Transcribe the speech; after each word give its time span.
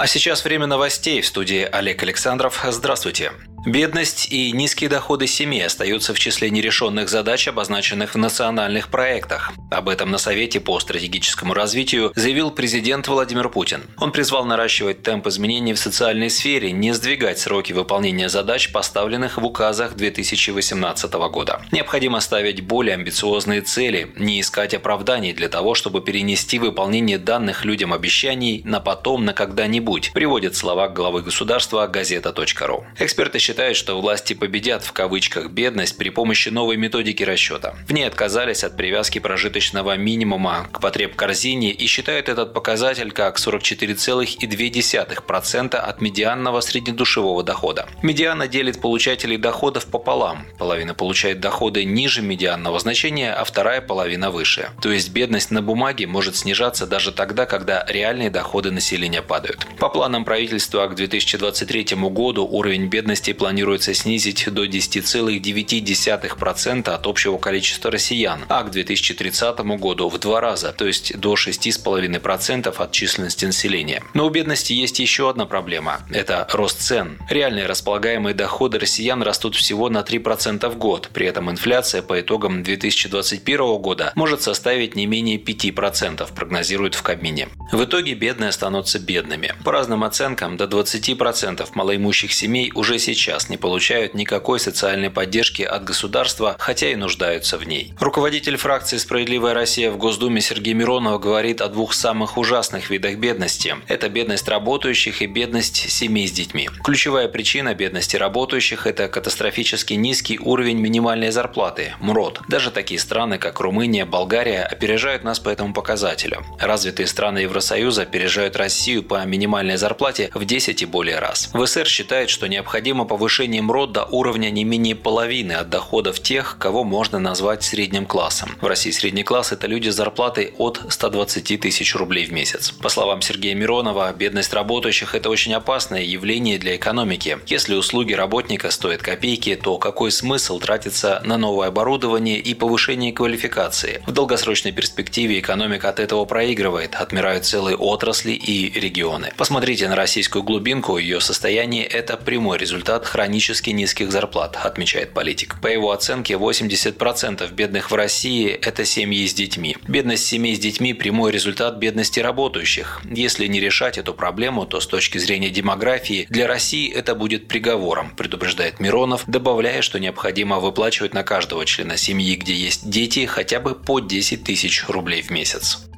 А 0.00 0.06
сейчас 0.06 0.44
время 0.44 0.66
новостей 0.66 1.20
в 1.20 1.26
студии 1.26 1.68
Олег 1.70 2.02
Александров. 2.02 2.64
Здравствуйте. 2.66 3.32
Бедность 3.66 4.28
и 4.32 4.52
низкие 4.52 4.88
доходы 4.88 5.26
семьи 5.26 5.60
остаются 5.60 6.14
в 6.14 6.18
числе 6.18 6.48
нерешенных 6.48 7.10
задач, 7.10 7.46
обозначенных 7.46 8.14
в 8.14 8.18
национальных 8.18 8.88
проектах. 8.88 9.52
Об 9.70 9.90
этом 9.90 10.10
на 10.10 10.16
Совете 10.16 10.60
по 10.60 10.80
стратегическому 10.80 11.52
развитию 11.52 12.10
заявил 12.16 12.52
президент 12.52 13.06
Владимир 13.06 13.50
Путин. 13.50 13.82
Он 13.98 14.12
призвал 14.12 14.46
наращивать 14.46 15.02
темп 15.02 15.26
изменений 15.26 15.74
в 15.74 15.78
социальной 15.78 16.30
сфере, 16.30 16.72
не 16.72 16.94
сдвигать 16.94 17.38
сроки 17.38 17.74
выполнения 17.74 18.30
задач, 18.30 18.72
поставленных 18.72 19.36
в 19.36 19.44
указах 19.44 19.94
2018 19.94 21.12
года. 21.30 21.60
Необходимо 21.70 22.20
ставить 22.20 22.62
более 22.62 22.94
амбициозные 22.94 23.60
цели, 23.60 24.10
не 24.16 24.40
искать 24.40 24.72
оправданий 24.72 25.34
для 25.34 25.50
того, 25.50 25.74
чтобы 25.74 26.00
перенести 26.00 26.58
выполнение 26.58 27.18
данных 27.18 27.66
людям 27.66 27.92
обещаний 27.92 28.62
на 28.64 28.80
потом, 28.80 29.26
на 29.26 29.34
когда-нибудь, 29.34 30.12
приводит 30.14 30.56
слова 30.56 30.88
главы 30.88 31.20
государства 31.20 31.86
газета.ру. 31.86 32.86
Эксперты 32.98 33.38
считает, 33.50 33.76
что 33.76 34.00
власти 34.00 34.34
победят 34.34 34.84
в 34.84 34.92
кавычках 34.92 35.50
бедность 35.50 35.98
при 35.98 36.10
помощи 36.10 36.50
новой 36.50 36.76
методики 36.76 37.24
расчета. 37.24 37.74
В 37.88 37.92
ней 37.92 38.04
отказались 38.04 38.62
от 38.62 38.76
привязки 38.76 39.18
прожиточного 39.18 39.96
минимума 39.96 40.68
к 40.70 40.80
потреб 40.80 41.16
корзине 41.16 41.72
и 41.72 41.88
считают 41.88 42.28
этот 42.28 42.54
показатель 42.54 43.10
как 43.10 43.40
44,2% 43.40 45.74
от 45.74 46.00
медианного 46.00 46.60
среднедушевого 46.60 47.42
дохода. 47.42 47.88
Медиана 48.02 48.46
делит 48.46 48.80
получателей 48.80 49.36
доходов 49.36 49.86
пополам. 49.86 50.46
Половина 50.56 50.94
получает 50.94 51.40
доходы 51.40 51.84
ниже 51.84 52.22
медианного 52.22 52.78
значения, 52.78 53.32
а 53.32 53.42
вторая 53.42 53.80
половина 53.80 54.30
выше. 54.30 54.70
То 54.80 54.92
есть 54.92 55.10
бедность 55.10 55.50
на 55.50 55.60
бумаге 55.60 56.06
может 56.06 56.36
снижаться 56.36 56.86
даже 56.86 57.10
тогда, 57.10 57.46
когда 57.46 57.84
реальные 57.88 58.30
доходы 58.30 58.70
населения 58.70 59.22
падают. 59.22 59.66
По 59.80 59.88
планам 59.88 60.24
правительства 60.24 60.86
к 60.86 60.94
2023 60.94 61.96
году 61.96 62.46
уровень 62.46 62.86
бедности 62.86 63.32
планируется 63.40 63.92
снизить 63.94 64.52
до 64.52 64.66
10,9% 64.66 66.90
от 66.90 67.06
общего 67.06 67.38
количества 67.38 67.90
россиян, 67.90 68.44
а 68.50 68.64
к 68.64 68.70
2030 68.70 69.58
году 69.78 70.10
в 70.10 70.18
два 70.18 70.42
раза, 70.42 70.74
то 70.76 70.86
есть 70.86 71.18
до 71.18 71.32
6,5% 71.34 72.74
от 72.76 72.92
численности 72.92 73.46
населения. 73.46 74.02
Но 74.12 74.26
у 74.26 74.30
бедности 74.30 74.74
есть 74.74 74.98
еще 74.98 75.30
одна 75.30 75.46
проблема– 75.46 76.02
это 76.10 76.46
рост 76.52 76.82
цен. 76.82 77.16
Реальные 77.30 77.64
располагаемые 77.64 78.34
доходы 78.34 78.78
россиян 78.78 79.22
растут 79.22 79.56
всего 79.56 79.88
на 79.88 80.00
3% 80.00 80.68
в 80.68 80.76
год, 80.76 81.08
при 81.14 81.26
этом 81.26 81.50
инфляция 81.50 82.02
по 82.02 82.20
итогам 82.20 82.62
2021 82.62 83.78
года 83.78 84.12
может 84.16 84.42
составить 84.42 84.96
не 84.96 85.06
менее 85.06 85.38
5%, 85.38 86.30
прогнозируют 86.34 86.94
в 86.94 87.02
Кабмине. 87.02 87.48
В 87.72 87.84
итоге 87.84 88.12
бедные 88.12 88.50
останутся 88.50 88.98
бедными. 88.98 89.54
По 89.64 89.72
разным 89.72 90.04
оценкам, 90.04 90.58
до 90.58 90.66
20% 90.66 91.66
малоимущих 91.72 92.34
семей 92.34 92.70
уже 92.74 92.98
сейчас 92.98 93.29
сейчас 93.30 93.48
не 93.48 93.56
получают 93.56 94.14
никакой 94.14 94.58
социальной 94.58 95.08
поддержки 95.08 95.62
от 95.62 95.84
государства, 95.84 96.56
хотя 96.58 96.90
и 96.90 96.96
нуждаются 96.96 97.58
в 97.58 97.64
ней. 97.64 97.94
Руководитель 98.00 98.56
фракции 98.56 98.96
«Справедливая 98.96 99.54
Россия» 99.54 99.92
в 99.92 99.98
Госдуме 99.98 100.40
Сергей 100.40 100.74
Миронов 100.74 101.20
говорит 101.20 101.60
о 101.60 101.68
двух 101.68 101.94
самых 101.94 102.36
ужасных 102.36 102.90
видах 102.90 103.18
бедности. 103.18 103.76
Это 103.86 104.08
бедность 104.08 104.48
работающих 104.48 105.22
и 105.22 105.26
бедность 105.26 105.76
семей 105.76 106.26
с 106.26 106.32
детьми. 106.32 106.68
Ключевая 106.82 107.28
причина 107.28 107.72
бедности 107.72 108.16
работающих– 108.16 108.84
это 108.88 109.06
катастрофически 109.06 109.94
низкий 109.94 110.40
уровень 110.40 110.78
минимальной 110.78 111.30
зарплаты– 111.30 111.94
МРОД. 112.00 112.40
Даже 112.48 112.72
такие 112.72 112.98
страны, 112.98 113.38
как 113.38 113.60
Румыния, 113.60 114.06
Болгария, 114.06 114.64
опережают 114.64 115.22
нас 115.22 115.38
по 115.38 115.50
этому 115.50 115.72
показателю. 115.72 116.44
Развитые 116.58 117.06
страны 117.06 117.38
Евросоюза 117.38 118.02
опережают 118.02 118.56
Россию 118.56 119.04
по 119.04 119.24
минимальной 119.24 119.76
зарплате 119.76 120.30
в 120.34 120.44
10 120.44 120.82
и 120.82 120.84
более 120.84 121.20
раз. 121.20 121.48
ВСР 121.54 121.86
считает, 121.86 122.28
что 122.28 122.48
необходимо 122.48 123.04
повышать 123.04 123.19
повышением 123.20 123.70
РОД 123.70 123.92
до 123.92 124.04
уровня 124.04 124.48
не 124.48 124.64
менее 124.64 124.96
половины 124.96 125.52
от 125.52 125.68
доходов 125.68 126.20
тех, 126.20 126.56
кого 126.58 126.84
можно 126.84 127.18
назвать 127.18 127.62
средним 127.62 128.06
классом. 128.06 128.56
В 128.62 128.66
России 128.66 128.92
средний 128.92 129.24
класс– 129.24 129.52
это 129.52 129.66
люди 129.66 129.90
с 129.90 129.94
зарплатой 129.94 130.54
от 130.56 130.80
120 130.88 131.60
тысяч 131.60 131.94
рублей 131.94 132.24
в 132.24 132.32
месяц. 132.32 132.70
По 132.70 132.88
словам 132.88 133.20
Сергея 133.20 133.54
Миронова, 133.54 134.10
бедность 134.14 134.54
работающих– 134.54 135.14
это 135.14 135.28
очень 135.28 135.52
опасное 135.52 136.00
явление 136.00 136.56
для 136.56 136.76
экономики. 136.76 137.38
Если 137.46 137.74
услуги 137.74 138.14
работника 138.14 138.70
стоят 138.70 139.02
копейки, 139.02 139.54
то 139.54 139.76
какой 139.76 140.12
смысл 140.12 140.58
тратиться 140.58 141.20
на 141.22 141.36
новое 141.36 141.68
оборудование 141.68 142.38
и 142.38 142.54
повышение 142.54 143.12
квалификации? 143.12 144.02
В 144.06 144.12
долгосрочной 144.12 144.72
перспективе 144.72 145.40
экономика 145.40 145.90
от 145.90 146.00
этого 146.00 146.24
проигрывает, 146.24 146.94
отмирают 146.94 147.44
целые 147.44 147.76
отрасли 147.76 148.32
и 148.32 148.80
регионы. 148.80 149.30
Посмотрите 149.36 149.90
на 149.90 149.96
российскую 149.96 150.42
глубинку, 150.42 150.96
ее 150.96 151.20
состояние– 151.20 151.84
это 151.84 152.16
прямой 152.16 152.56
результат 152.56 153.09
хронически 153.10 153.70
низких 153.70 154.12
зарплат, 154.12 154.56
отмечает 154.56 155.12
политик. 155.12 155.60
По 155.60 155.66
его 155.66 155.90
оценке, 155.90 156.34
80% 156.34 157.52
бедных 157.52 157.90
в 157.90 157.94
России– 157.94 158.48
это 158.62 158.84
семьи 158.84 159.26
с 159.26 159.34
детьми. 159.34 159.76
Бедность 159.88 160.26
семей 160.26 160.54
с 160.54 160.60
детьми– 160.60 160.94
прямой 160.94 161.32
результат 161.32 161.76
бедности 161.78 162.20
работающих. 162.20 163.02
Если 163.04 163.46
не 163.48 163.58
решать 163.58 163.98
эту 163.98 164.14
проблему, 164.14 164.64
то 164.64 164.80
с 164.80 164.86
точки 164.86 165.18
зрения 165.18 165.50
демографии 165.50 166.26
для 166.30 166.46
России 166.46 166.90
это 166.90 167.16
будет 167.16 167.48
приговором, 167.48 168.10
предупреждает 168.16 168.78
Миронов, 168.78 169.24
добавляя, 169.26 169.82
что 169.82 169.98
необходимо 169.98 170.60
выплачивать 170.60 171.12
на 171.12 171.24
каждого 171.24 171.66
члена 171.66 171.96
семьи, 171.96 172.36
где 172.36 172.54
есть 172.54 172.88
дети, 172.88 173.26
хотя 173.26 173.58
бы 173.58 173.74
по 173.74 173.98
10 173.98 174.44
тысяч 174.44 174.84
рублей 174.88 175.22
в 175.22 175.30
месяц. 175.30 175.89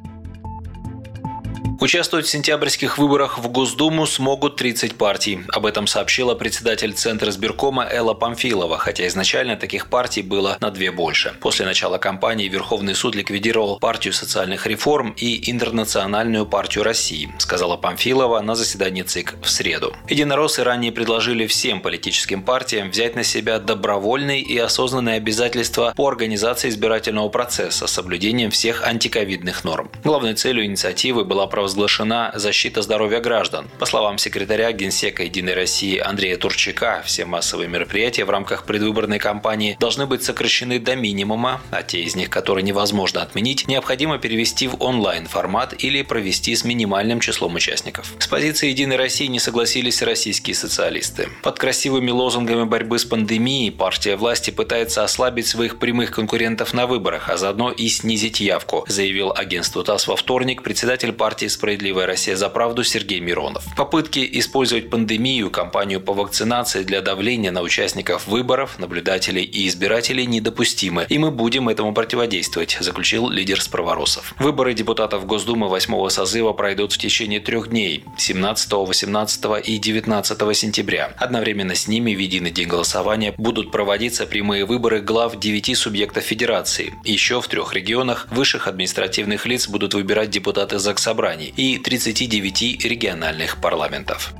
Участвовать 1.82 2.26
в 2.26 2.30
сентябрьских 2.30 2.96
выборах 2.96 3.40
в 3.40 3.48
Госдуму 3.48 4.06
смогут 4.06 4.54
30 4.54 4.94
партий. 4.94 5.40
Об 5.48 5.66
этом 5.66 5.88
сообщила 5.88 6.36
председатель 6.36 6.92
Центра 6.92 7.32
сберкома 7.32 7.84
Элла 7.90 8.14
Памфилова, 8.14 8.78
хотя 8.78 9.04
изначально 9.08 9.56
таких 9.56 9.88
партий 9.88 10.22
было 10.22 10.56
на 10.60 10.70
две 10.70 10.92
больше. 10.92 11.34
После 11.40 11.66
начала 11.66 11.98
кампании 11.98 12.46
Верховный 12.46 12.94
суд 12.94 13.16
ликвидировал 13.16 13.80
партию 13.80 14.14
социальных 14.14 14.68
реформ 14.68 15.12
и 15.16 15.50
Интернациональную 15.50 16.46
партию 16.46 16.84
России, 16.84 17.34
сказала 17.38 17.76
Памфилова 17.76 18.38
на 18.42 18.54
заседании 18.54 19.02
ЦИК 19.02 19.34
в 19.42 19.50
среду. 19.50 19.92
Единороссы 20.08 20.62
ранее 20.62 20.92
предложили 20.92 21.48
всем 21.48 21.80
политическим 21.80 22.44
партиям 22.44 22.90
взять 22.90 23.16
на 23.16 23.24
себя 23.24 23.58
добровольные 23.58 24.40
и 24.40 24.56
осознанные 24.56 25.16
обязательства 25.16 25.94
по 25.96 26.06
организации 26.06 26.68
избирательного 26.68 27.28
процесса 27.28 27.88
с 27.88 27.90
соблюдением 27.90 28.52
всех 28.52 28.86
антиковидных 28.86 29.64
норм. 29.64 29.90
Главной 30.04 30.34
целью 30.34 30.64
инициативы 30.64 31.24
была 31.24 31.48
провозглашение 31.48 31.71
провозглашена 31.72 32.32
защита 32.34 32.82
здоровья 32.82 33.20
граждан. 33.20 33.66
По 33.78 33.86
словам 33.86 34.18
секретаря 34.18 34.72
Генсека 34.72 35.22
Единой 35.22 35.54
России 35.54 35.98
Андрея 35.98 36.36
Турчака, 36.36 37.02
все 37.06 37.24
массовые 37.24 37.68
мероприятия 37.68 38.24
в 38.24 38.30
рамках 38.30 38.64
предвыборной 38.64 39.18
кампании 39.18 39.76
должны 39.80 40.06
быть 40.06 40.22
сокращены 40.22 40.78
до 40.78 40.96
минимума, 40.96 41.62
а 41.70 41.82
те 41.82 42.02
из 42.02 42.14
них, 42.14 42.28
которые 42.28 42.62
невозможно 42.62 43.22
отменить, 43.22 43.66
необходимо 43.68 44.18
перевести 44.18 44.68
в 44.68 44.82
онлайн-формат 44.82 45.74
или 45.82 46.02
провести 46.02 46.54
с 46.54 46.64
минимальным 46.64 47.20
числом 47.20 47.54
участников. 47.54 48.12
С 48.18 48.26
позиции 48.26 48.68
Единой 48.68 48.96
России 48.96 49.26
не 49.26 49.38
согласились 49.38 50.02
российские 50.02 50.54
социалисты. 50.54 51.28
Под 51.42 51.58
красивыми 51.58 52.10
лозунгами 52.10 52.64
борьбы 52.64 52.98
с 52.98 53.04
пандемией 53.06 53.72
партия 53.72 54.16
власти 54.16 54.50
пытается 54.50 55.04
ослабить 55.04 55.46
своих 55.46 55.78
прямых 55.78 56.10
конкурентов 56.10 56.74
на 56.74 56.86
выборах, 56.86 57.30
а 57.30 57.38
заодно 57.38 57.70
и 57.70 57.88
снизить 57.88 58.40
явку, 58.40 58.84
заявил 58.88 59.32
агентству 59.34 59.82
ТАСС 59.82 60.06
во 60.06 60.16
вторник 60.16 60.62
председатель 60.62 61.12
партии 61.12 61.46
«Справедливая 61.62 62.06
Россия 62.06 62.34
за 62.34 62.48
правду» 62.48 62.82
Сергей 62.82 63.20
Миронов. 63.20 63.64
Попытки 63.76 64.28
использовать 64.32 64.90
пандемию, 64.90 65.48
кампанию 65.48 66.00
по 66.00 66.12
вакцинации 66.12 66.82
для 66.82 67.02
давления 67.02 67.52
на 67.52 67.62
участников 67.62 68.26
выборов, 68.26 68.80
наблюдателей 68.80 69.44
и 69.44 69.68
избирателей 69.68 70.26
недопустимы, 70.26 71.06
и 71.08 71.18
мы 71.18 71.30
будем 71.30 71.68
этому 71.68 71.94
противодействовать, 71.94 72.76
заключил 72.80 73.28
лидер 73.28 73.62
Справоросов. 73.62 74.34
Выборы 74.40 74.74
депутатов 74.74 75.24
Госдумы 75.24 75.68
8 75.68 76.08
созыва 76.08 76.52
пройдут 76.52 76.94
в 76.94 76.98
течение 76.98 77.38
трех 77.38 77.68
дней– 77.68 78.02
17, 78.18 78.72
18 78.72 79.44
и 79.64 79.78
19 79.78 80.56
сентября. 80.56 81.14
Одновременно 81.16 81.76
с 81.76 81.86
ними 81.86 82.12
в 82.12 82.18
единый 82.18 82.50
день 82.50 82.66
голосования 82.66 83.34
будут 83.38 83.70
проводиться 83.70 84.26
прямые 84.26 84.64
выборы 84.64 85.00
глав 85.00 85.38
9 85.38 85.78
субъектов 85.78 86.24
Федерации. 86.24 86.92
Еще 87.04 87.40
в 87.40 87.46
трех 87.46 87.72
регионах 87.72 88.26
высших 88.32 88.66
административных 88.66 89.46
лиц 89.46 89.68
будут 89.68 89.94
выбирать 89.94 90.30
депутаты 90.30 90.80
Заксобраний 90.80 91.51
и 91.56 91.78
39 91.78 92.84
региональных 92.84 93.60
парламентов. 93.60 94.34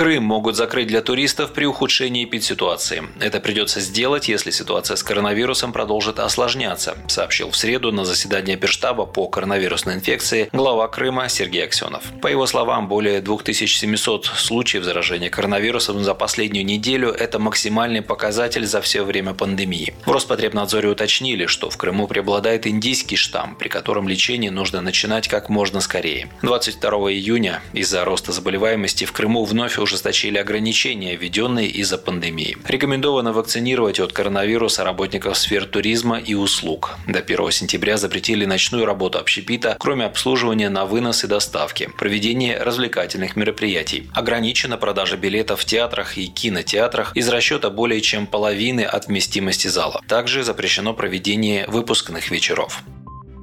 Крым 0.00 0.24
могут 0.24 0.56
закрыть 0.56 0.86
для 0.86 1.02
туристов 1.02 1.52
при 1.52 1.66
ухудшении 1.66 2.24
эпидситуации. 2.24 3.02
Это 3.20 3.38
придется 3.38 3.80
сделать, 3.80 4.30
если 4.30 4.50
ситуация 4.50 4.96
с 4.96 5.02
коронавирусом 5.02 5.74
продолжит 5.74 6.20
осложняться, 6.20 6.96
сообщил 7.06 7.50
в 7.50 7.56
среду 7.58 7.92
на 7.92 8.06
заседании 8.06 8.56
Перштаба 8.56 9.04
по 9.04 9.28
коронавирусной 9.28 9.96
инфекции 9.96 10.48
глава 10.54 10.88
Крыма 10.88 11.28
Сергей 11.28 11.64
Аксенов. 11.64 12.02
По 12.22 12.28
его 12.28 12.46
словам, 12.46 12.88
более 12.88 13.20
2700 13.20 14.24
случаев 14.24 14.84
заражения 14.84 15.28
коронавирусом 15.28 16.02
за 16.02 16.14
последнюю 16.14 16.64
неделю– 16.64 17.10
это 17.18 17.38
максимальный 17.38 18.00
показатель 18.00 18.64
за 18.64 18.80
все 18.80 19.02
время 19.02 19.34
пандемии. 19.34 19.92
В 20.06 20.12
Роспотребнадзоре 20.12 20.88
уточнили, 20.88 21.44
что 21.44 21.68
в 21.68 21.76
Крыму 21.76 22.06
преобладает 22.06 22.66
индийский 22.66 23.16
штамм, 23.16 23.54
при 23.54 23.68
котором 23.68 24.08
лечение 24.08 24.50
нужно 24.50 24.80
начинать 24.80 25.28
как 25.28 25.50
можно 25.50 25.82
скорее. 25.82 26.30
22 26.40 26.90
июня 27.12 27.62
из-за 27.74 28.02
роста 28.06 28.32
заболеваемости 28.32 29.04
в 29.04 29.12
Крыму 29.12 29.44
вновь 29.44 29.76
ужесточили 29.90 30.38
ограничения, 30.38 31.16
введенные 31.16 31.66
из-за 31.66 31.98
пандемии. 31.98 32.56
Рекомендовано 32.68 33.32
вакцинировать 33.32 33.98
от 33.98 34.12
коронавируса 34.12 34.84
работников 34.84 35.36
сфер 35.36 35.64
туризма 35.64 36.18
и 36.20 36.34
услуг. 36.34 36.96
До 37.08 37.18
1 37.18 37.50
сентября 37.50 37.96
запретили 37.96 38.44
ночную 38.44 38.84
работу 38.86 39.18
общепита, 39.18 39.76
кроме 39.80 40.04
обслуживания 40.04 40.68
на 40.68 40.86
вынос 40.86 41.24
и 41.24 41.26
доставки, 41.26 41.90
проведение 41.98 42.62
развлекательных 42.62 43.34
мероприятий. 43.34 44.08
Ограничена 44.14 44.76
продажа 44.76 45.16
билетов 45.16 45.62
в 45.62 45.64
театрах 45.64 46.16
и 46.16 46.28
кинотеатрах 46.28 47.16
из 47.16 47.28
расчета 47.28 47.68
более 47.68 48.00
чем 48.00 48.28
половины 48.28 48.82
от 48.82 49.08
вместимости 49.08 49.66
зала. 49.66 50.00
Также 50.06 50.44
запрещено 50.44 50.94
проведение 50.94 51.66
выпускных 51.66 52.30
вечеров. 52.30 52.84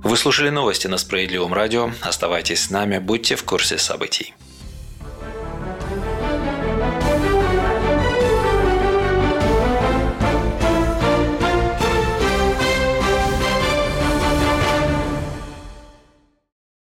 Вы 0.02 0.16
слушали 0.16 0.50
новости 0.50 0.88
на 0.88 0.98
Справедливом 0.98 1.54
радио. 1.54 1.92
Оставайтесь 2.02 2.64
с 2.64 2.70
нами, 2.70 3.00
будьте 3.00 3.36
в 3.36 3.44
курсе 3.44 3.78
событий. 3.78 4.34